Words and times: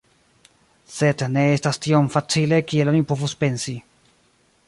Sed 0.93 1.23
ne 1.35 1.43
estas 1.57 1.79
tiom 1.85 2.09
facile 2.15 2.61
kiel 2.71 2.91
oni 2.93 3.05
povus 3.13 3.39
pensi. 3.43 3.77